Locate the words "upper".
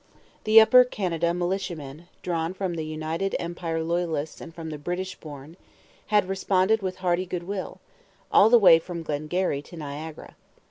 0.59-0.83